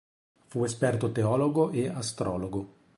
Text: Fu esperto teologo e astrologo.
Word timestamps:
Fu 0.47 0.63
esperto 0.63 1.11
teologo 1.11 1.69
e 1.69 1.87
astrologo. 1.87 2.67